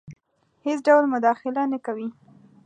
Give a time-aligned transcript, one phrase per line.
[0.65, 2.07] هیڅ ډول مداخله نه کوي.